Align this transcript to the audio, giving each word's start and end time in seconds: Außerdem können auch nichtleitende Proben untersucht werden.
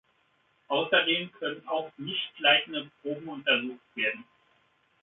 Außerdem 0.67 1.31
können 1.33 1.61
auch 1.67 1.91
nichtleitende 1.99 2.89
Proben 3.03 3.27
untersucht 3.29 3.85
werden. 3.93 4.25